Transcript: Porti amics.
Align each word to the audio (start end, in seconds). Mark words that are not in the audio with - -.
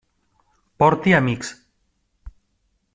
Porti 0.83 1.15
amics. 1.19 1.53